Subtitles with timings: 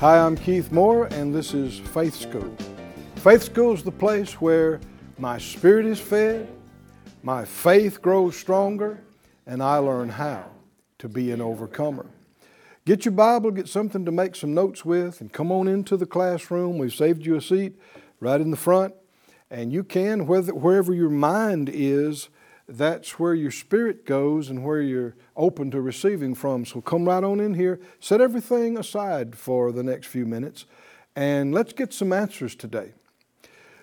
[0.00, 2.54] Hi, I'm Keith Moore, and this is Faith School.
[3.14, 4.78] Faith School is the place where
[5.16, 6.46] my spirit is fed,
[7.22, 9.00] my faith grows stronger,
[9.46, 10.50] and I learn how
[10.98, 12.04] to be an overcomer.
[12.84, 16.04] Get your Bible, get something to make some notes with, and come on into the
[16.04, 16.76] classroom.
[16.76, 17.80] We've saved you a seat
[18.20, 18.92] right in the front,
[19.50, 22.28] and you can, wherever your mind is,
[22.68, 26.64] that's where your spirit goes and where you're open to receiving from.
[26.64, 30.64] So come right on in here, set everything aside for the next few minutes,
[31.14, 32.92] and let's get some answers today.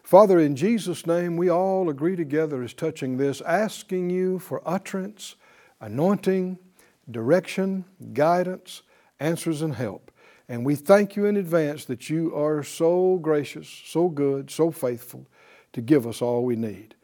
[0.03, 5.35] Father, in Jesus' name, we all agree together as touching this, asking you for utterance,
[5.79, 6.59] anointing,
[7.09, 8.81] direction, guidance,
[9.19, 10.11] answers, and help.
[10.49, 15.25] And we thank you in advance that you are so gracious, so good, so faithful
[15.71, 16.95] to give us all we need.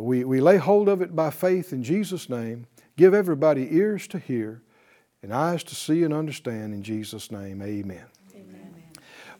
[0.00, 2.66] We, we lay hold of it by faith in Jesus' name.
[2.96, 4.62] Give everybody ears to hear
[5.22, 7.62] and eyes to see and understand in Jesus' name.
[7.62, 8.04] Amen.
[8.34, 8.74] Amen.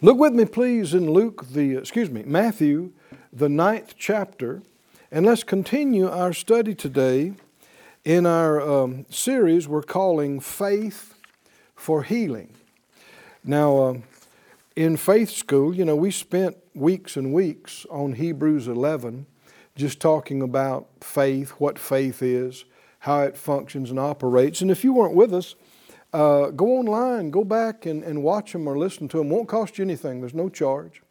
[0.00, 2.92] Look with me, please, in Luke, the, excuse me, Matthew,
[3.32, 4.62] the ninth chapter,
[5.10, 7.34] and let's continue our study today
[8.04, 11.14] in our um, series we're calling Faith
[11.74, 12.52] for Healing.
[13.44, 13.94] Now, uh,
[14.76, 19.26] in faith school, you know, we spent weeks and weeks on Hebrews 11
[19.76, 22.64] just talking about faith, what faith is,
[23.00, 24.60] how it functions and operates.
[24.60, 25.54] And if you weren't with us,
[26.12, 29.30] uh, go online, go back and, and watch them or listen to them.
[29.30, 31.02] Won't cost you anything, there's no charge.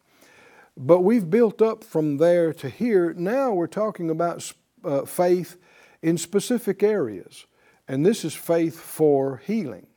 [0.76, 3.14] But we've built up from there to here.
[3.14, 4.52] Now we're talking about
[4.84, 5.58] uh, faith
[6.02, 7.46] in specific areas.
[7.88, 9.88] And this is faith for healing.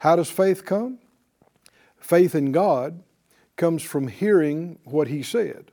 [0.00, 0.98] How does faith come?
[1.98, 3.02] Faith in God
[3.56, 5.70] comes from hearing what He said.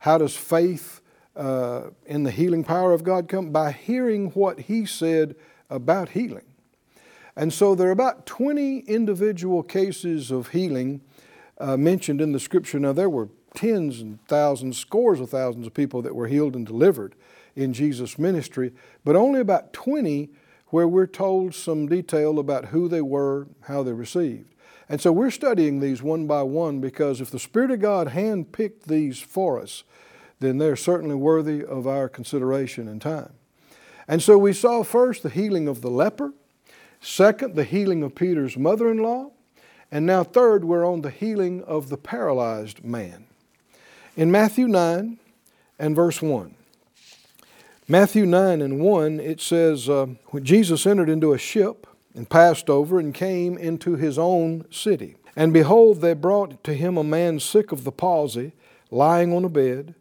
[0.00, 1.00] How does faith
[1.36, 3.50] uh, in the healing power of God come?
[3.50, 5.36] By hearing what He said
[5.70, 6.44] about healing.
[7.36, 11.00] And so there are about 20 individual cases of healing
[11.58, 12.78] uh, mentioned in the scripture.
[12.78, 16.66] Now, there were tens and thousands, scores of thousands of people that were healed and
[16.66, 17.14] delivered
[17.56, 18.72] in Jesus' ministry,
[19.04, 20.28] but only about 20
[20.68, 24.52] where we're told some detail about who they were, how they received.
[24.88, 28.82] And so we're studying these one by one because if the Spirit of God handpicked
[28.84, 29.84] these for us,
[30.40, 33.32] then they're certainly worthy of our consideration and time.
[34.06, 36.32] And so we saw first the healing of the leper,
[37.00, 39.30] second, the healing of Peter's mother in law,
[39.90, 43.26] and now, third, we're on the healing of the paralyzed man.
[44.16, 45.18] In Matthew 9
[45.78, 46.54] and verse 1,
[47.86, 50.06] Matthew 9 and 1, it says, uh,
[50.42, 55.16] Jesus entered into a ship and passed over and came into his own city.
[55.36, 58.52] And behold, they brought to him a man sick of the palsy,
[58.90, 59.94] lying on a bed.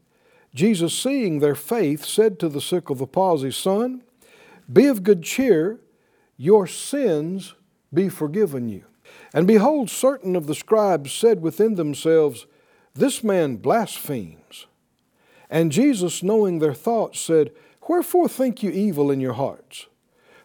[0.53, 4.03] Jesus, seeing their faith, said to the sick of the palsy, Son,
[4.72, 5.80] be of good cheer,
[6.38, 7.56] your sins
[7.94, 8.84] be forgiven you.
[9.34, 12.46] And behold, certain of the scribes said within themselves,
[12.94, 14.68] This man blasphemes.
[15.50, 17.52] And Jesus, knowing their thoughts, said,
[17.88, 19.88] Wherefore think you evil in your hearts?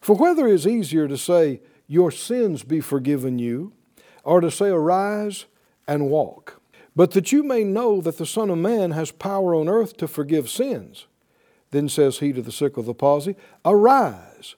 [0.01, 3.73] For whether it is easier to say, Your sins be forgiven you,
[4.25, 5.45] or to say, Arise
[5.87, 6.58] and walk?
[6.99, 10.09] But that you may know that the Son of Man has power on earth to
[10.09, 11.07] forgive sins.
[11.71, 14.57] Then says he to the sick of the palsy, Arise,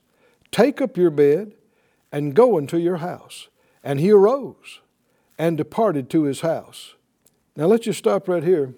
[0.51, 1.53] take up your bed,
[2.11, 3.49] and go into your house.
[3.85, 4.81] And he arose
[5.37, 6.95] and departed to his house.
[7.57, 8.73] Now let's just stop right here.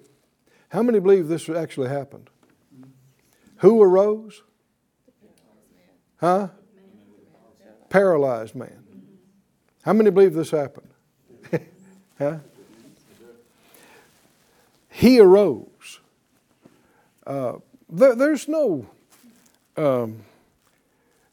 [0.71, 2.31] How many believe this actually happened?
[3.59, 4.43] Who arose?
[6.17, 6.49] Huh?
[7.91, 8.83] Paralyzed man.
[9.83, 10.89] How many believe this happened?
[12.19, 12.39] huh?
[14.93, 16.01] He arose.
[17.27, 17.55] Uh,
[17.89, 18.87] there, there's no,
[19.77, 20.23] um,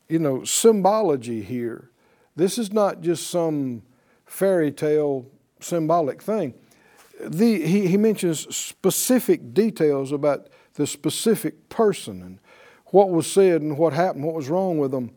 [0.07, 1.89] you know, symbology here.
[2.37, 3.83] This is not just some
[4.25, 5.25] fairy tale
[5.59, 6.53] symbolic thing.
[7.19, 12.39] The, he, he mentions specific details about the specific person and
[12.87, 15.11] what was said and what happened, what was wrong with them.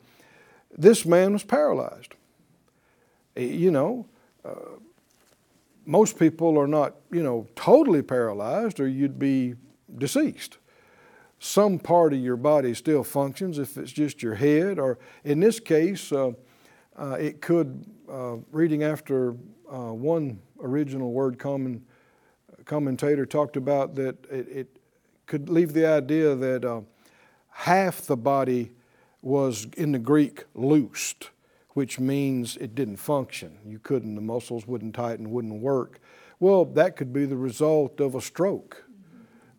[0.77, 2.17] This man was paralyzed.
[3.37, 4.06] You know,
[4.45, 4.81] uh,
[5.84, 9.55] most people are not, you know, totally paralyzed or you'd be
[9.99, 10.58] deceased.
[11.38, 15.58] Some part of your body still functions if it's just your head, or in this
[15.58, 16.32] case, uh,
[16.96, 19.34] uh, it could, uh, reading after
[19.69, 21.85] uh, one original word common
[22.64, 24.78] commentator talked about that it, it
[25.26, 26.81] could leave the idea that uh,
[27.49, 28.70] half the body
[29.20, 31.31] was in the Greek loosed,
[31.75, 33.59] which means it didn't function.
[33.67, 36.01] You couldn't, the muscles wouldn't tighten, wouldn't work.
[36.39, 38.85] Well, that could be the result of a stroke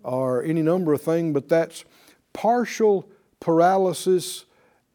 [0.04, 1.86] or any number of things, but that's
[2.34, 4.46] partial paralysis,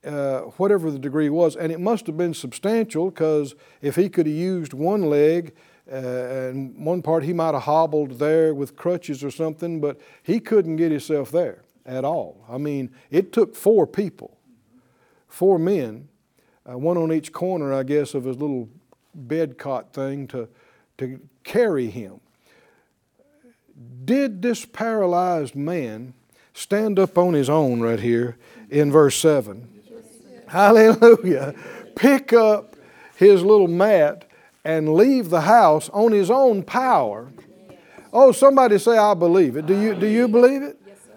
[0.05, 1.57] uh, whatever the degree was.
[1.57, 5.55] And it must have been substantial because if he could have used one leg,
[5.91, 10.39] uh, and one part he might have hobbled there with crutches or something, but he
[10.39, 12.45] couldn't get himself there at all.
[12.49, 14.37] I mean, it took four people,
[15.27, 16.09] four men,
[16.69, 18.69] uh, one on each corner, I guess, of his little
[19.15, 20.49] bed cot thing to,
[20.99, 22.21] to carry him.
[24.05, 26.15] Did this paralyzed man
[26.53, 28.37] stand up on his own right here
[28.71, 29.69] in verse 7?
[30.49, 31.55] Hallelujah.
[31.95, 32.77] Pick up
[33.17, 34.25] his little mat
[34.65, 37.29] and leave the house on his own power.
[38.13, 39.67] Oh, somebody say, I believe it.
[39.67, 40.81] Do you, do you believe it?
[40.87, 41.13] Yes, sir.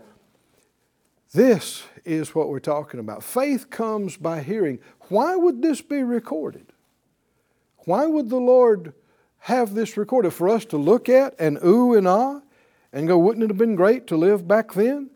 [1.34, 3.24] This is what we're talking about.
[3.24, 4.80] Faith comes by hearing.
[5.12, 6.68] Why would this be recorded?
[7.80, 8.94] Why would the Lord
[9.40, 12.40] have this recorded for us to look at and ooh and ah
[12.94, 15.10] and go, wouldn't it have been great to live back then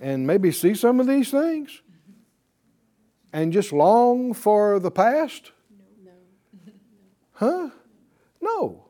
[0.00, 1.82] and maybe see some of these things
[3.32, 5.50] and just long for the past?
[6.04, 6.12] No.
[7.32, 7.70] Huh?
[8.40, 8.84] No.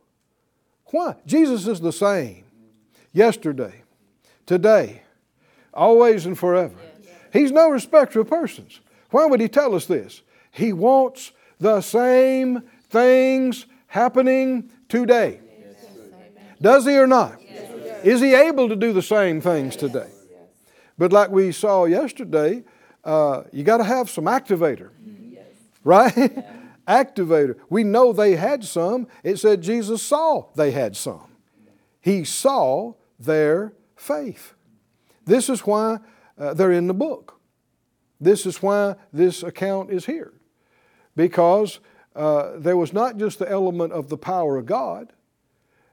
[0.89, 1.17] Why?
[1.25, 2.45] Jesus is the same
[3.15, 3.83] yesterday,
[4.45, 5.05] today,
[5.73, 6.77] always and forever.
[7.33, 8.81] He's no respecter of persons.
[9.11, 10.23] Why would he tell us this?
[10.51, 15.41] He wants the same things happening today.
[16.61, 17.41] Does he or not?
[18.05, 20.11] Is he able to do the same things today?
[20.97, 22.65] But like we saw yesterday,
[23.05, 24.91] uh, you got to have some activator,
[25.85, 26.13] right?
[26.89, 27.57] activator.
[27.71, 29.07] We know they had some.
[29.23, 31.29] It said Jesus saw they had some.
[32.01, 34.55] He saw their faith.
[35.25, 35.99] This is why
[36.39, 37.38] uh, they're in the book.
[38.21, 40.33] This is why this account is here.
[41.15, 41.81] Because
[42.15, 45.13] uh, there was not just the element of the power of God,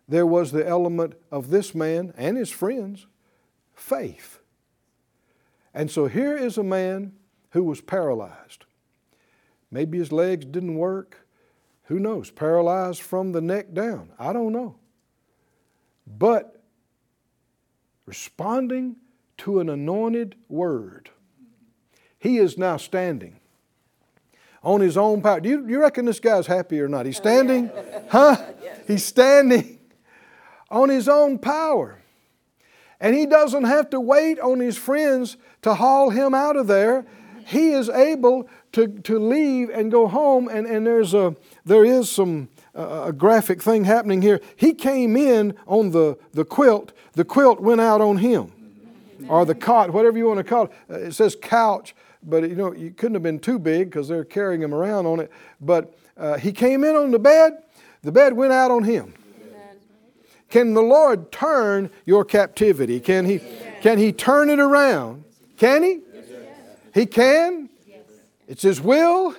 [0.08, 3.08] there was the element of this man and his friends'
[3.74, 4.40] faith.
[5.74, 7.14] And so here is a man
[7.52, 8.66] who was paralyzed.
[9.72, 11.28] Maybe his legs didn't work.
[11.86, 12.32] Who knows?
[12.32, 14.12] Paralyzed from the neck down.
[14.18, 14.78] I don't know.
[16.08, 16.62] But
[18.06, 18.96] responding
[19.40, 21.10] to an anointed word,
[22.26, 23.40] he is now standing
[24.64, 25.40] on his own power.
[25.40, 27.06] Do you, do you reckon this guy's happy or not?
[27.06, 27.70] He's standing,
[28.10, 28.38] huh?
[28.88, 29.80] He's standing
[30.72, 32.00] on his own power.
[33.00, 37.06] And he doesn't have to wait on his friends to haul him out of there.
[37.46, 42.12] He is able to, to leave and go home, and, and there's a, there is
[42.12, 44.42] some uh, a graphic thing happening here.
[44.56, 48.52] He came in on the, the quilt, the quilt went out on him.
[49.30, 50.72] Or the cot, whatever you want to call it.
[50.90, 51.96] Uh, it says couch,
[52.26, 55.20] but you know, you couldn't have been too big because they're carrying him around on
[55.20, 55.32] it.
[55.62, 57.54] But uh, he came in on the bed,
[58.02, 59.14] the bed went out on him.
[60.50, 63.00] Can the Lord turn your captivity?
[63.00, 63.42] Can he,
[63.82, 65.24] can he turn it around?
[65.58, 66.02] Can he?
[66.94, 67.70] He can.
[68.48, 69.36] It's his will.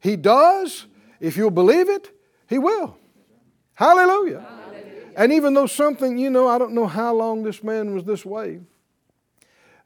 [0.00, 0.86] He does.
[1.20, 2.10] If you'll believe it,
[2.48, 2.96] he will.
[3.74, 4.44] Hallelujah.
[5.16, 8.24] And even though something, you know, I don't know how long this man was this
[8.24, 8.60] way,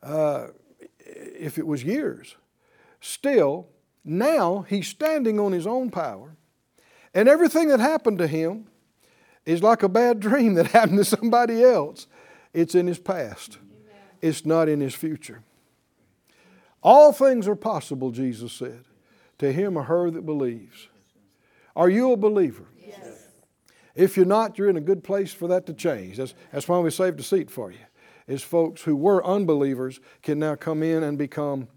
[0.02, 0.48] uh,
[0.98, 2.36] if it was years,
[3.02, 3.68] still,
[4.04, 6.36] now he's standing on his own power,
[7.12, 8.68] and everything that happened to him
[9.44, 12.06] is like a bad dream that happened to somebody else.
[12.54, 13.58] It's in his past,
[14.22, 15.42] it's not in his future.
[16.82, 18.84] All things are possible, Jesus said,
[19.38, 20.88] to him or her that believes.
[21.76, 22.66] Are you a believer?
[22.76, 23.28] Yes.
[23.94, 26.16] If you're not, you're in a good place for that to change.
[26.16, 27.78] That's, that's why we saved a seat for you.
[28.26, 31.68] Is folks who were unbelievers can now come in and become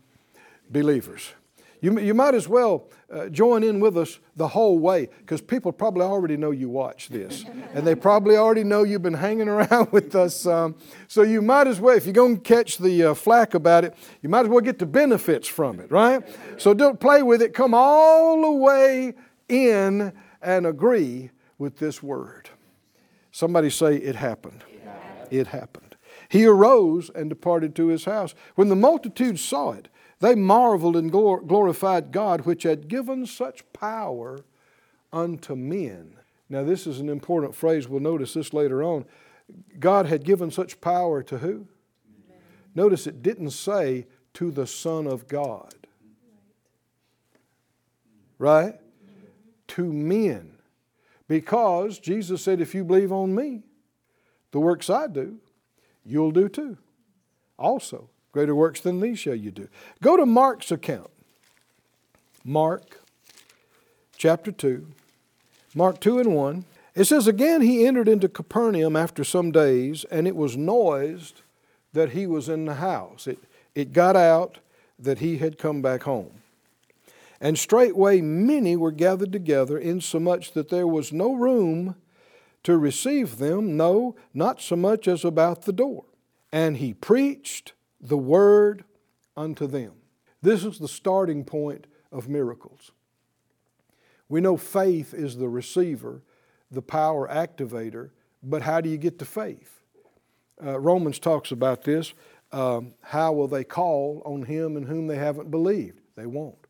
[0.69, 1.34] believers.
[1.81, 5.72] You, you might as well uh, join in with us the whole way because people
[5.72, 7.45] probably already know you watch this.
[7.74, 10.48] and they probably already know you've been hanging around with us.
[10.48, 10.75] Um,
[11.07, 13.93] so you might as well, if you're going to catch the uh, flack about it,
[14.22, 16.24] you might as well get the benefits from it, right?
[16.57, 17.53] So don't play with it.
[17.53, 19.13] Come all the way
[19.48, 22.50] in and agree with this word.
[23.31, 24.63] Somebody say, It happened.
[24.67, 25.27] It happened.
[25.29, 25.95] It happened.
[26.29, 28.34] He arose and departed to his house.
[28.55, 34.39] When the multitude saw it, they marveled and glorified God, which had given such power
[35.12, 36.15] unto men.
[36.50, 37.88] Now, this is an important phrase.
[37.88, 39.05] We'll notice this later on.
[39.79, 41.48] God had given such power to who?
[41.48, 41.67] Amen.
[42.74, 45.74] Notice it didn't say to the Son of God.
[48.38, 48.75] Right?
[49.69, 50.53] To men.
[51.27, 53.63] Because Jesus said, if you believe on me,
[54.51, 55.39] the works I do,
[56.05, 56.77] you'll do too.
[57.57, 59.70] Also, greater works than these shall you do.
[60.04, 61.10] Go to Mark's account.
[62.44, 63.00] Mark
[64.18, 64.86] chapter 2.
[65.74, 66.65] Mark 2 and 1.
[66.96, 71.44] It says, Again he entered into Capernaum after some days, and it was noised
[71.94, 73.25] that he was in the house.
[73.25, 73.39] It,
[73.74, 74.58] it got out
[75.00, 76.42] that he had come back home.
[77.39, 81.96] And straightway many were gathered together, insomuch that there was no room
[82.63, 86.04] to receive them, no, not so much as about the door.
[86.51, 87.72] And he preached
[88.05, 88.83] the word
[89.35, 89.93] unto them.
[90.41, 92.91] This is the starting point of miracles.
[94.29, 96.21] We know faith is the receiver,
[96.69, 98.12] the power activator,
[98.43, 99.81] but how do you get to faith?
[100.63, 102.13] Uh, Romans talks about this.
[102.51, 106.00] Um, how will they call on him in whom they haven't believed?
[106.15, 106.67] They won't.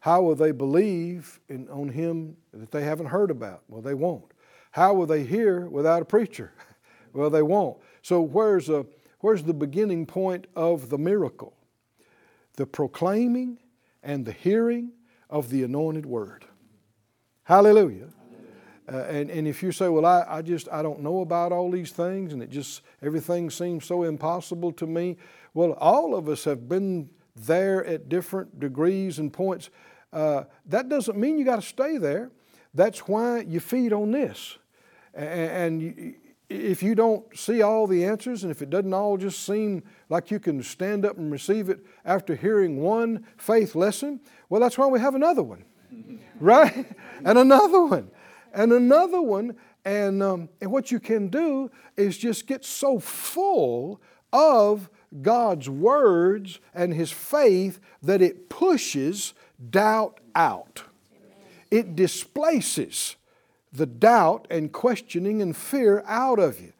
[0.00, 3.62] How will they believe in, on him that they haven't heard about?
[3.68, 4.32] Well, they won't.
[4.72, 6.52] How will they hear without a preacher?
[7.12, 7.78] well, they won't.
[8.02, 8.86] So, where's, a,
[9.20, 11.56] where's the beginning point of the miracle?
[12.56, 13.58] The proclaiming
[14.02, 14.92] and the hearing
[15.28, 16.44] of the anointed word.
[17.44, 18.08] Hallelujah.
[18.90, 21.70] Uh, and, and if you say, well, I, I just, I don't know about all
[21.70, 25.16] these things and it just, everything seems so impossible to me.
[25.54, 29.70] Well, all of us have been there at different degrees and points.
[30.12, 32.30] Uh, that doesn't mean you got to stay there.
[32.74, 34.58] That's why you feed on this.
[35.14, 36.14] And, and
[36.50, 40.30] if you don't see all the answers and if it doesn't all just seem like
[40.30, 44.86] you can stand up and receive it after hearing one faith lesson, well, that's why
[44.86, 45.64] we have another one,
[46.40, 46.86] right?
[47.24, 48.10] And another one
[48.52, 49.56] and another one.
[49.84, 54.00] And, um, and what you can do is just get so full
[54.32, 54.90] of
[55.22, 59.34] God's words and His faith that it pushes
[59.70, 60.82] doubt out.
[61.70, 63.16] It displaces
[63.72, 66.72] the doubt and questioning and fear out of you.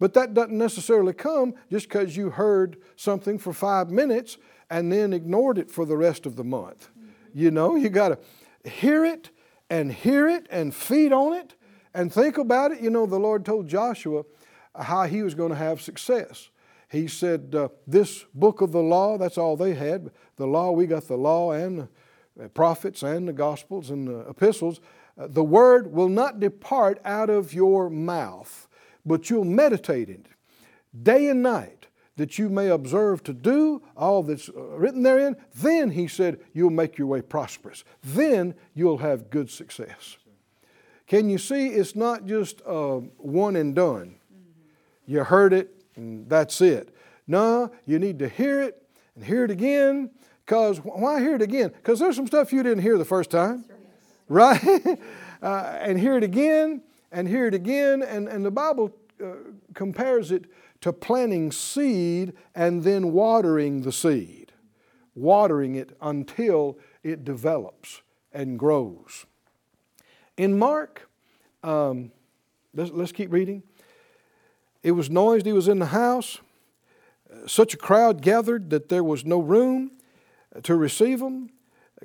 [0.00, 4.38] But that doesn't necessarily come just because you heard something for five minutes
[4.70, 6.88] and then ignored it for the rest of the month.
[7.34, 9.30] You know, you got to hear it
[9.70, 11.54] and hear it and feed on it
[11.94, 12.80] and think about it.
[12.80, 14.24] You know, the Lord told Joshua
[14.74, 16.50] how he was going to have success.
[16.90, 20.10] He said, uh, This book of the law, that's all they had.
[20.36, 21.88] The law, we got the law and
[22.36, 24.80] the prophets and the gospels and the epistles.
[25.18, 28.68] The word will not depart out of your mouth,
[29.04, 30.26] but you'll meditate it
[31.02, 35.90] day and night that you may observe to do all that's uh, written therein, then,
[35.90, 37.84] he said, you'll make your way prosperous.
[38.02, 40.16] Then you'll have good success.
[41.06, 44.16] Can you see it's not just uh, one and done?
[45.06, 46.94] You heard it and that's it.
[47.26, 48.82] No, you need to hear it
[49.14, 50.10] and hear it again.
[50.44, 51.68] Because why hear it again?
[51.68, 53.64] Because there's some stuff you didn't hear the first time,
[54.28, 54.98] right?
[55.42, 58.02] uh, and hear it again and hear it again.
[58.02, 59.32] And, and the Bible uh,
[59.74, 60.46] compares it
[60.80, 64.52] to planting seed and then watering the seed,
[65.14, 69.26] watering it until it develops and grows.
[70.36, 71.08] In Mark,
[71.64, 72.12] um,
[72.74, 73.62] let's, let's keep reading.
[74.82, 76.38] It was noised, he was in the house.
[77.46, 79.92] Such a crowd gathered that there was no room
[80.62, 81.50] to receive him,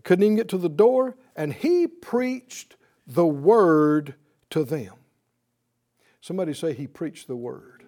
[0.02, 4.16] couldn't even get to the door, and he preached the word
[4.50, 4.94] to them.
[6.22, 7.84] Somebody say, He preached the word.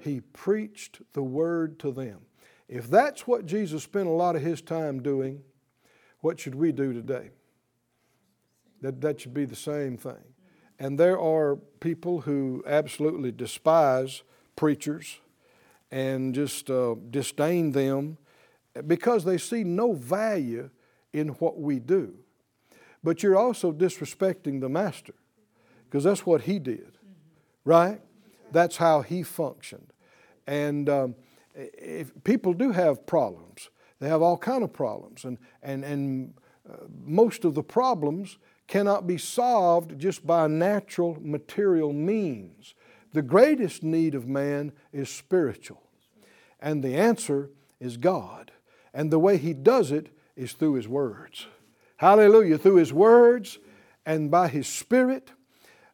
[0.00, 2.20] He preached the word to them.
[2.68, 5.42] If that's what Jesus spent a lot of his time doing,
[6.20, 7.30] what should we do today?
[8.80, 10.34] That, that should be the same thing.
[10.78, 14.22] And there are people who absolutely despise
[14.56, 15.20] preachers
[15.90, 18.16] and just uh, disdain them
[18.86, 20.70] because they see no value
[21.12, 22.14] in what we do.
[23.02, 25.14] But you're also disrespecting the master
[25.84, 26.98] because that's what he did,
[27.64, 28.00] right?
[28.52, 29.92] That's how he functioned.
[30.46, 31.14] And um,
[31.54, 36.34] if people do have problems, they have all kind of problems, and and and
[36.68, 42.74] uh, most of the problems cannot be solved just by natural material means.
[43.12, 45.82] The greatest need of man is spiritual,
[46.60, 48.52] and the answer is God.
[48.92, 50.10] And the way He does it
[50.40, 51.46] is through His words.
[51.96, 52.58] Hallelujah!
[52.58, 53.58] Through His words
[54.04, 55.30] and by His Spirit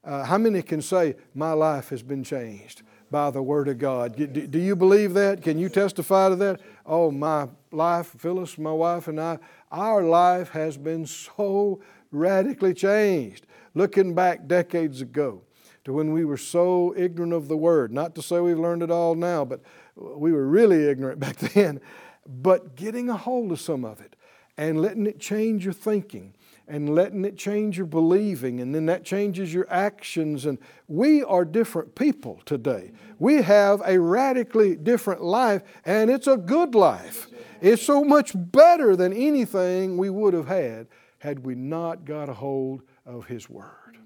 [0.07, 4.15] uh, how many can say, My life has been changed by the Word of God?
[4.15, 5.43] Do, do you believe that?
[5.43, 6.61] Can you testify to that?
[6.87, 9.38] Oh, my life, Phyllis, my wife, and I,
[9.73, 11.81] our life has been so
[12.12, 13.47] radically changed.
[13.75, 15.43] Looking back decades ago
[15.85, 17.93] to when we were so ignorant of the Word.
[17.93, 19.61] Not to say we've learned it all now, but
[19.97, 21.81] we were really ignorant back then.
[22.25, 24.15] But getting a hold of some of it
[24.57, 26.35] and letting it change your thinking
[26.69, 30.47] and letting it change your believing, and then that changes your actions.
[30.47, 30.59] And
[30.89, 32.91] we are different people today.
[33.19, 37.29] We have a radically different life, and it's a good life.
[37.61, 42.35] It's so much better than anything we would have had had we not got a
[42.35, 43.99] hold of His Word.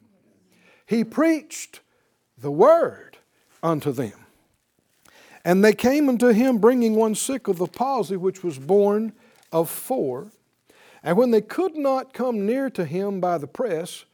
[0.85, 1.80] He preached
[2.37, 3.16] the Word
[3.62, 4.12] unto them.
[5.45, 9.14] And they came unto him, bringing one sick of the palsy, which was born
[9.50, 10.33] of four.
[11.02, 14.04] And when they could not come near to him by the press,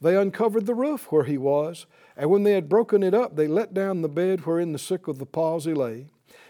[0.00, 1.86] they uncovered the roof where he was.
[2.16, 5.08] And when they had broken it up, they let down the bed wherein the sick
[5.08, 6.06] of the palsy lay.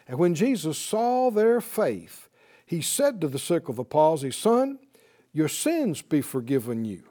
[0.09, 2.29] And when Jesus saw their faith,
[2.67, 4.79] he said to the sick of the palsy, Son,
[5.33, 7.05] your sins be forgiven you.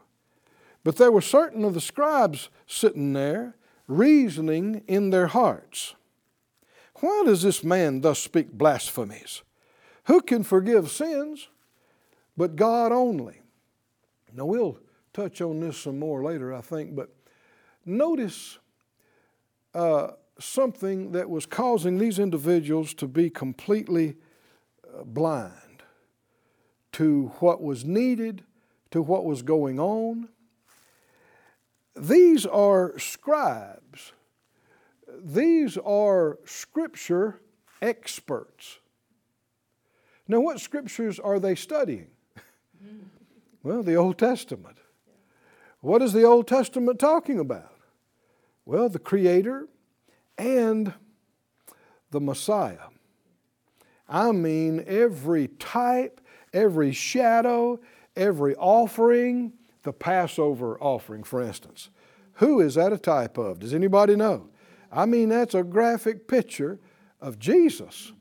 [0.84, 3.56] But there were certain of the scribes sitting there,
[3.88, 5.96] reasoning in their hearts.
[6.96, 9.44] Why does this man thus speak blasphemies?
[10.06, 11.48] Who can forgive sins
[12.38, 13.42] but God only?
[14.34, 14.80] Now, we'll
[15.14, 17.10] touch on this some more later, I think, but
[17.86, 18.58] notice
[19.74, 24.16] uh, something that was causing these individuals to be completely
[24.88, 25.54] uh, blind
[26.94, 28.44] to what was needed,
[28.92, 30.30] to what was going on.
[31.96, 34.14] These are scribes
[35.22, 37.42] these are scripture
[37.82, 38.80] experts.
[40.28, 42.08] Now, what scriptures are they studying?
[43.64, 44.78] Well, the Old Testament.
[45.80, 47.74] What is the Old Testament talking about?
[48.66, 49.68] Well, the Creator
[50.38, 50.94] and
[52.12, 52.88] the Messiah.
[54.08, 56.22] I mean, every type,
[56.54, 57.80] every shadow,
[58.16, 61.90] every offering, the Passover offering, for instance.
[62.34, 63.60] Who is that a type of?
[63.60, 64.50] Does anybody know?
[64.92, 66.80] I mean, that's a graphic picture
[67.20, 68.12] of Jesus.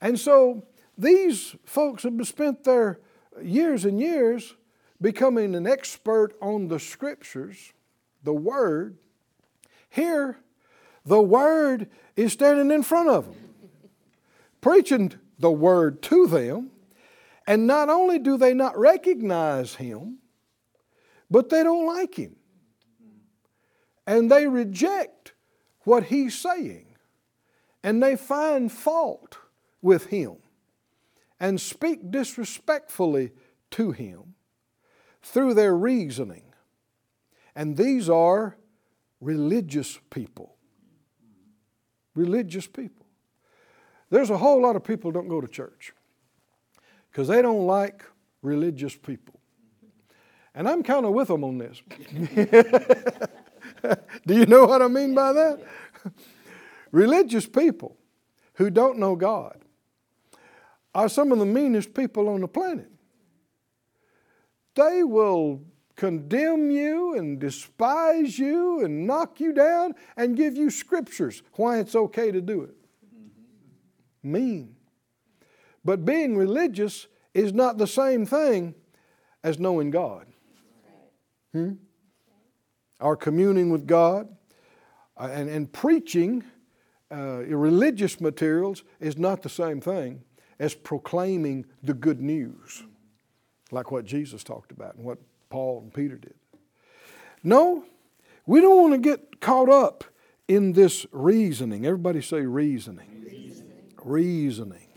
[0.00, 0.64] And so
[0.96, 2.98] these folks have spent their
[3.42, 4.54] years and years
[5.00, 7.72] becoming an expert on the scriptures,
[8.22, 8.96] the Word.
[9.88, 10.38] Here,
[11.04, 13.36] the Word is standing in front of them,
[14.60, 16.70] preaching the Word to them.
[17.46, 20.18] And not only do they not recognize Him,
[21.30, 22.36] but they don't like Him.
[24.06, 25.32] And they reject
[25.86, 26.84] what he's saying.
[27.82, 29.38] And they find fault
[29.80, 30.36] with him
[31.38, 33.32] and speak disrespectfully
[33.72, 34.34] to him
[35.22, 36.44] through their reasoning.
[37.54, 38.56] And these are
[39.20, 40.56] religious people.
[42.14, 43.06] Religious people.
[44.10, 45.92] There's a whole lot of people don't go to church
[47.10, 48.04] because they don't like
[48.42, 49.40] religious people.
[50.54, 51.82] And I'm kind of with them on this.
[54.26, 55.62] Do you know what I mean by that?
[56.92, 57.96] Religious people
[58.54, 59.65] who don't know God
[60.96, 62.90] are some of the meanest people on the planet.
[64.74, 65.62] They will
[65.94, 71.94] condemn you and despise you and knock you down and give you scriptures why it's
[71.94, 72.74] okay to do it.
[74.22, 74.74] Mean.
[75.84, 78.74] But being religious is not the same thing
[79.44, 80.26] as knowing God.
[81.52, 81.74] Hmm?
[83.00, 84.28] our communing with God,
[85.16, 86.44] uh, and, and preaching
[87.10, 90.22] uh, religious materials is not the same thing
[90.58, 92.82] as proclaiming the good news,
[93.70, 95.18] like what Jesus talked about and what
[95.50, 96.34] Paul and Peter did.
[97.42, 97.84] No,
[98.46, 100.04] we don't want to get caught up
[100.48, 101.84] in this reasoning.
[101.86, 103.24] Everybody say reasoning.
[103.24, 103.94] Reasoning.
[104.02, 104.88] Reasoning.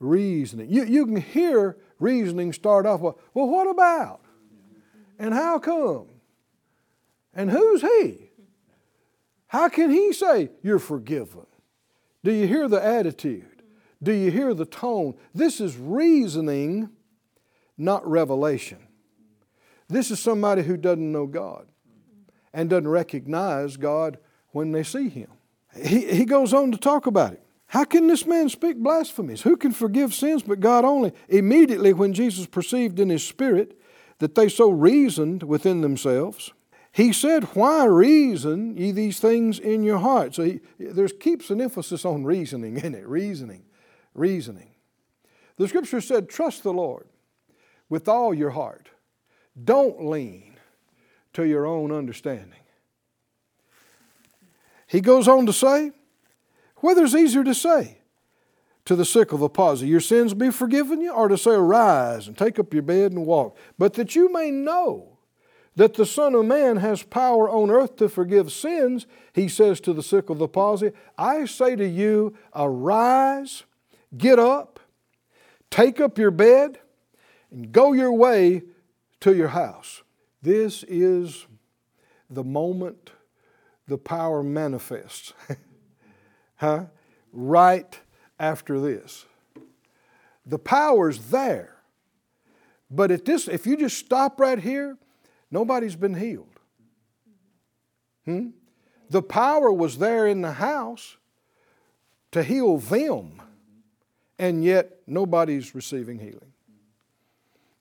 [0.00, 0.70] reasoning.
[0.70, 4.20] You, you can hear reasoning start off with, well, what about?
[5.18, 6.06] And how come?
[7.34, 8.30] And who's he?
[9.46, 11.46] How can he say you're forgiven?
[12.24, 13.55] Do you hear the attitude?
[14.02, 15.14] Do you hear the tone?
[15.34, 16.90] This is reasoning,
[17.78, 18.78] not revelation.
[19.88, 21.66] This is somebody who doesn't know God
[22.52, 24.18] and doesn't recognize God
[24.50, 25.28] when they see him.
[25.74, 27.42] He, he goes on to talk about it.
[27.68, 29.42] How can this man speak blasphemies?
[29.42, 31.12] Who can forgive sins but God only?
[31.28, 33.78] Immediately, when Jesus perceived in his spirit
[34.18, 36.52] that they so reasoned within themselves,
[36.92, 40.34] he said, Why reason ye these things in your heart?
[40.34, 43.06] So he, there keeps an emphasis on reasoning in it.
[43.06, 43.64] Reasoning,
[44.18, 44.70] reasoning.
[45.56, 47.06] The scripture said, Trust the Lord
[47.88, 48.88] with all your heart.
[49.62, 50.56] Don't lean
[51.32, 52.60] to your own understanding.
[54.86, 55.92] He goes on to say,
[56.76, 57.98] Whether it's easier to say
[58.84, 62.28] to the sick of the palsy, Your sins be forgiven you, or to say, Arise
[62.28, 65.16] and take up your bed and walk, but that you may know
[65.76, 69.92] that the Son of Man has power on earth to forgive sins, he says to
[69.92, 73.64] the sick of the palsy, I say to you, arise,
[74.16, 74.80] get up,
[75.70, 76.78] take up your bed,
[77.50, 78.62] and go your way.
[79.20, 80.02] to your house.
[80.42, 81.46] This is
[82.28, 83.10] the moment
[83.88, 85.32] the power manifests.
[86.56, 86.84] huh?
[87.32, 87.98] Right
[88.38, 89.24] after this.
[90.44, 91.76] The power's there.
[92.90, 94.96] But at this, if you just stop right here,
[95.50, 96.60] nobody's been healed.
[98.24, 98.50] Hmm?
[99.10, 101.16] The power was there in the house
[102.32, 103.42] to heal them,
[104.38, 106.52] and yet nobody's receiving healing.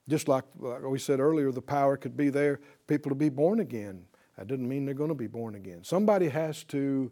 [0.08, 3.60] Just like, like we said earlier, the power could be there, people to be born
[3.60, 4.06] again.
[4.38, 5.84] That doesn't mean they're going to be born again.
[5.84, 7.12] Somebody has to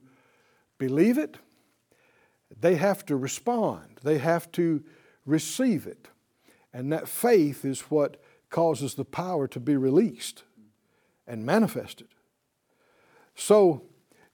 [0.78, 1.38] believe it,
[2.60, 4.84] they have to respond, they have to
[5.26, 6.08] receive it.
[6.74, 10.44] And that faith is what causes the power to be released
[11.28, 12.08] and manifested.
[13.36, 13.84] So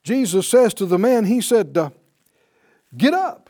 [0.04, 1.92] Jesus says to the man, He said, uh,
[2.98, 3.49] Get up,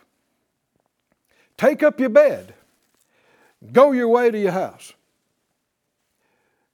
[1.59, 2.53] take up your bed,
[3.73, 4.93] go your way to your house.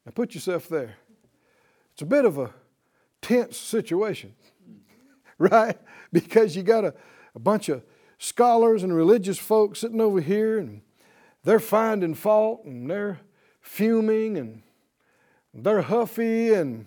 [0.05, 0.95] Now put yourself there.
[1.93, 2.51] It's a bit of a
[3.19, 4.35] tense situation,
[5.39, 5.77] right?
[6.13, 6.93] Because you got a,
[7.33, 7.81] a bunch of
[8.19, 10.81] scholars and religious folks sitting over here and
[11.43, 13.19] they're finding fault and they're
[13.61, 14.61] fuming and
[15.51, 16.85] they're huffy and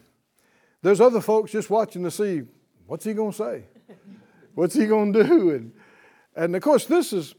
[0.82, 2.42] there's other folks just watching to see
[2.86, 3.64] what's he going to say?
[4.54, 5.50] What's he going to do?
[5.50, 5.72] And,
[6.36, 7.34] and of course, this is,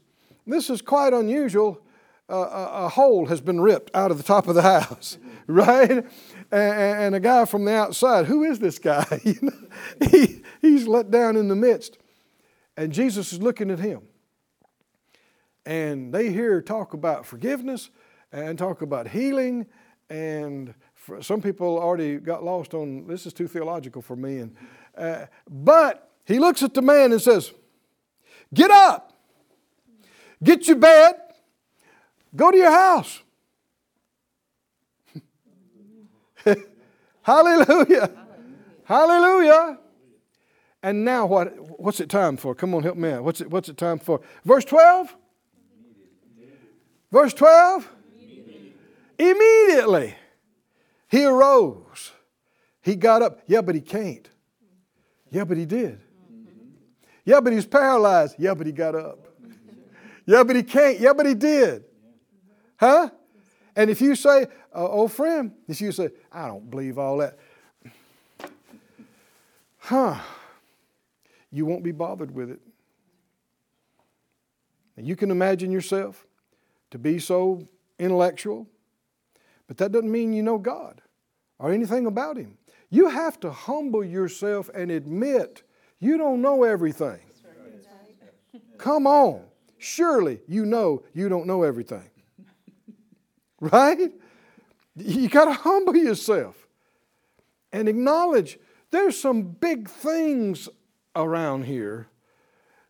[0.46, 1.80] this is quite unusual.
[2.28, 5.90] Uh, a, a, hole has been ripped out of the top of the house, right?
[5.90, 6.06] And,
[6.52, 9.04] and, a guy from the outside, who is this guy?
[9.24, 11.98] you know, he, he's let down in the midst.
[12.76, 14.02] And Jesus is looking at him.
[15.66, 17.90] And they hear talk about forgiveness
[18.32, 19.66] and talk about healing.
[20.08, 20.74] And
[21.20, 24.38] some people already got lost on this is too theological for me.
[24.38, 24.56] And,
[24.96, 27.52] uh, but he looks at the man and says,
[28.52, 29.09] Get up,
[30.42, 31.14] get your bed,
[32.34, 33.22] go to your house.
[37.22, 38.10] Hallelujah.
[38.84, 39.78] Hallelujah.
[40.82, 42.54] And now what what's it time for?
[42.54, 43.22] Come on, help me out.
[43.24, 44.20] What's it what's it time for?
[44.44, 45.14] Verse 12?
[47.12, 47.88] Verse 12?
[48.18, 48.72] Immediately.
[49.18, 50.14] Immediately.
[51.08, 52.12] He arose.
[52.82, 53.40] He got up.
[53.46, 54.28] Yeah, but he can't.
[55.30, 56.00] Yeah, but he did.
[57.24, 58.36] Yeah, but he's paralyzed.
[58.38, 59.29] Yeah, but he got up.
[60.30, 61.00] Yeah, but he can't.
[61.00, 61.82] Yeah, but he did.
[62.76, 63.10] Huh?
[63.74, 67.36] And if you say, uh, oh, friend, if you say, I don't believe all that,
[69.78, 70.20] huh,
[71.50, 72.60] you won't be bothered with it.
[74.96, 76.24] And you can imagine yourself
[76.92, 77.66] to be so
[77.98, 78.68] intellectual,
[79.66, 81.00] but that doesn't mean you know God
[81.58, 82.56] or anything about Him.
[82.88, 85.64] You have to humble yourself and admit
[85.98, 87.18] you don't know everything.
[88.78, 89.49] Come on.
[89.80, 92.08] Surely you know you don't know everything.
[93.62, 94.10] Right?
[94.96, 96.66] You got to humble yourself
[97.72, 98.58] and acknowledge
[98.90, 100.66] there's some big things
[101.14, 102.08] around here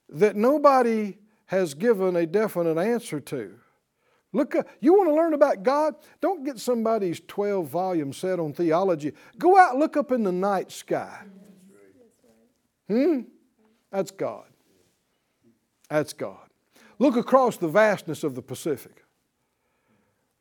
[0.09, 3.59] that nobody has given a definite answer to.
[4.33, 5.97] Look, you want to learn about God?
[6.21, 9.13] Don't get somebody's 12 volume set on theology.
[9.39, 11.25] Go out look up in the night sky.
[12.87, 13.23] Hmm?
[13.91, 14.47] That's God.
[15.89, 16.50] That's God.
[17.01, 19.05] Look across the vastness of the Pacific.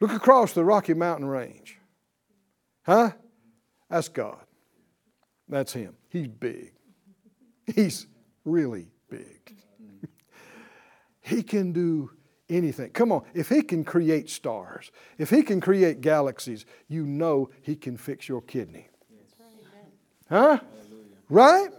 [0.02, 1.78] Look across the Rocky Mountain Range.
[2.84, 3.12] Huh?
[3.90, 4.42] That's God.
[5.48, 5.96] That's Him.
[6.10, 6.74] He's big.
[7.74, 8.08] He's
[8.44, 9.56] really big.
[11.22, 12.12] he can do
[12.50, 12.92] anything.
[12.92, 17.78] Come on, if He can create stars, if He can create galaxies, you know He
[17.78, 18.90] can fix your kidney.
[20.30, 20.60] Huh?
[21.30, 21.70] Right?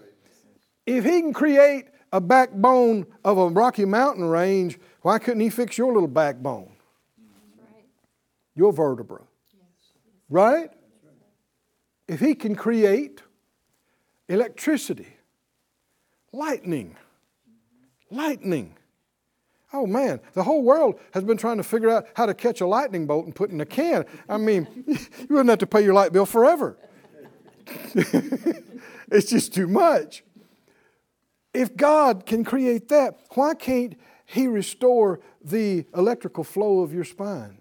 [0.87, 5.79] If He can create a backbone of a Rocky Mountain range, why couldn't He fix
[5.79, 6.73] your little backbone?
[8.55, 9.23] Your vertebra.
[10.29, 10.71] Right?
[12.09, 13.23] If He can create
[14.29, 15.09] electricity,
[16.33, 16.97] lightning,
[18.11, 18.77] lightning,
[19.73, 22.67] Oh man, the whole world has been trying to figure out how to catch a
[22.67, 24.05] lightning bolt and put in a can.
[24.29, 26.77] I mean, you wouldn't have to pay your light bill forever.
[27.95, 30.25] it's just too much.
[31.53, 37.61] If God can create that, why can't He restore the electrical flow of your spine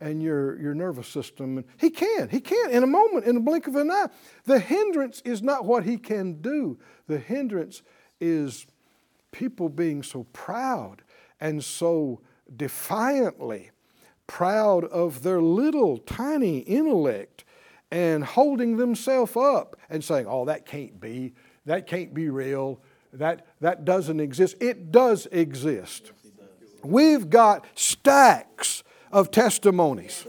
[0.00, 1.64] and your, your nervous system?
[1.78, 2.28] He can.
[2.28, 4.06] He can in a moment, in a blink of an eye.
[4.44, 7.82] The hindrance is not what He can do, the hindrance
[8.20, 8.66] is
[9.30, 11.02] people being so proud
[11.40, 12.20] and so
[12.56, 13.70] defiantly
[14.26, 17.44] proud of their little tiny intellect
[17.90, 21.32] and holding themselves up and saying, oh, that can't be,
[21.64, 22.80] that can't be real,
[23.12, 24.56] that, that doesn't exist.
[24.60, 26.12] It does exist.
[26.84, 30.26] We've got stacks of testimonies.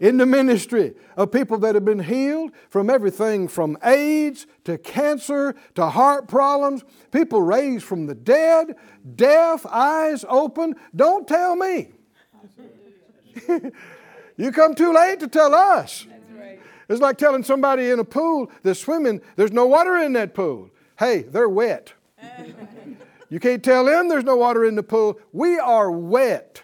[0.00, 5.54] in the ministry of people that have been healed from everything from AIDS to cancer
[5.74, 8.76] to heart problems, people raised from the dead,
[9.16, 10.76] deaf, eyes open.
[10.94, 11.90] Don't tell me.
[14.36, 16.06] you come too late to tell us.
[16.88, 20.70] It's like telling somebody in a pool that's swimming, there's no water in that pool.
[20.98, 21.92] Hey, they're wet.
[23.28, 25.18] you can't tell them there's no water in the pool.
[25.32, 26.62] We are wet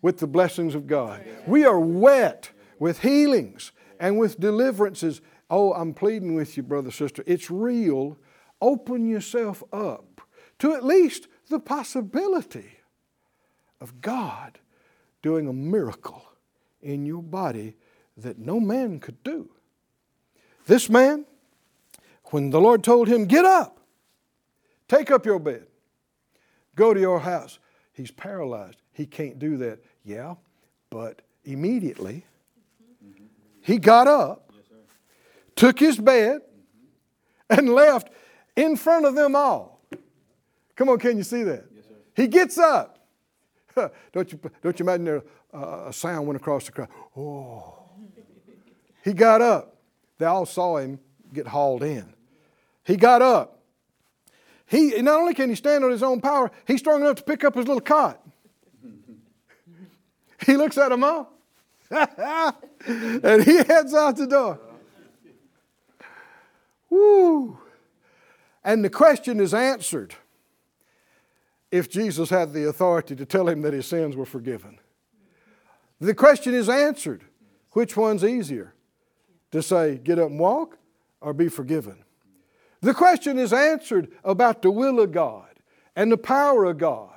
[0.00, 1.24] with the blessings of God.
[1.46, 5.20] We are wet with healings and with deliverances.
[5.48, 7.22] Oh, I'm pleading with you, brother, sister.
[7.26, 8.18] It's real.
[8.60, 10.20] Open yourself up
[10.58, 12.78] to at least the possibility
[13.80, 14.58] of God
[15.22, 16.24] doing a miracle
[16.80, 17.76] in your body
[18.16, 19.50] that no man could do.
[20.66, 21.24] This man,
[22.26, 23.78] when the Lord told him, Get up,
[24.92, 25.66] take up your bed,
[26.76, 27.58] go to your house,
[27.92, 28.78] he's paralyzed.
[28.92, 29.78] He can't do that.
[30.04, 30.34] Yeah,
[30.90, 32.26] but immediately
[33.62, 34.52] he got up,
[35.56, 36.42] took his bed,
[37.48, 38.08] and left
[38.56, 39.80] in front of them all.
[40.76, 41.64] Come on, can you see that?
[42.14, 42.98] he gets up.
[44.12, 45.22] don't, you, don't you imagine there,
[45.54, 46.88] uh, a sound went across the crowd?
[47.16, 47.78] Oh.
[49.02, 49.76] He got up.
[50.18, 51.00] They all saw him
[51.32, 52.12] get hauled in.
[52.84, 53.61] He got up.
[54.66, 57.44] He, not only can he stand on his own power, he's strong enough to pick
[57.44, 58.20] up his little cot.
[60.44, 61.32] He looks at them all.
[61.90, 64.58] and he heads out the door.
[66.90, 67.58] Woo!
[68.64, 70.16] And the question is answered
[71.70, 74.78] if Jesus had the authority to tell him that his sins were forgiven.
[76.00, 77.22] The question is answered.
[77.72, 78.74] Which one's easier?
[79.52, 80.78] To say, get up and walk,
[81.20, 82.01] or be forgiven?
[82.82, 85.48] The question is answered about the will of God
[85.96, 87.08] and the power of God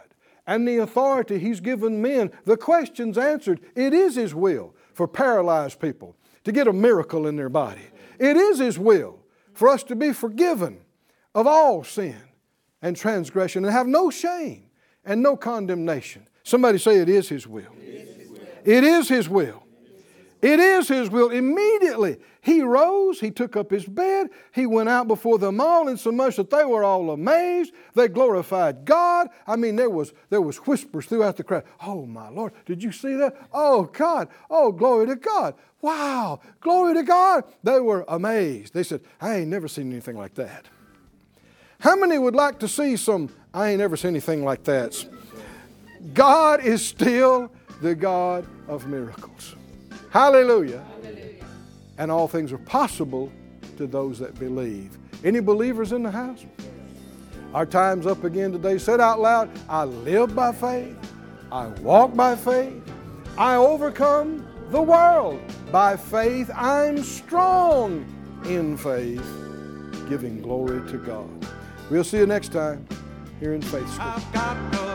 [0.47, 2.31] and the authority He's given men.
[2.45, 3.59] The question's answered.
[3.75, 7.81] It is His will for paralyzed people to get a miracle in their body.
[8.19, 9.19] It is His will
[9.53, 10.81] for us to be forgiven
[11.33, 12.21] of all sin
[12.83, 14.67] and transgression and have no shame
[15.03, 16.27] and no condemnation.
[16.43, 17.73] Somebody say, It is His will.
[18.63, 19.64] It is His will.
[20.41, 21.29] It is His will.
[21.29, 25.99] Immediately, he rose, he took up his bed, he went out before them all, and
[25.99, 27.73] so much that they were all amazed.
[27.95, 29.29] They glorified God.
[29.47, 31.63] I mean, there was, there was whispers throughout the crowd.
[31.81, 33.35] Oh, my Lord, did you see that?
[33.51, 34.29] Oh, God.
[34.47, 35.55] Oh, glory to God.
[35.81, 37.45] Wow, glory to God.
[37.63, 38.75] They were amazed.
[38.75, 40.67] They said, I ain't never seen anything like that.
[41.79, 45.03] How many would like to see some, I ain't never seen anything like that?
[46.13, 49.55] God is still the God of miracles.
[50.15, 50.81] Hallelujah.
[51.03, 51.45] Hallelujah.
[51.97, 53.29] And all things are possible
[53.75, 54.97] to those that believe.
[55.25, 56.45] Any believers in the house?
[57.53, 58.77] Our time's up again today.
[58.77, 60.95] Said out loud, I live by faith,
[61.51, 62.81] I walk by faith,
[63.37, 66.49] I overcome the world by faith.
[66.55, 68.05] I'm strong
[68.45, 69.27] in faith,
[70.07, 71.45] giving glory to God.
[71.91, 72.87] We'll see you next time
[73.41, 74.94] here in Faith School.